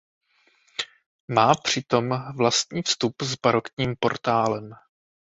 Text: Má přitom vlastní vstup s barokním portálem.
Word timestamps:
Má 1.27 1.55
přitom 1.55 2.09
vlastní 2.35 2.81
vstup 2.81 3.21
s 3.21 3.35
barokním 3.35 3.95
portálem. 3.99 4.71